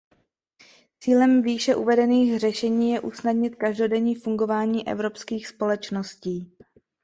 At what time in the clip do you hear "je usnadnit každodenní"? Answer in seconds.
2.91-4.15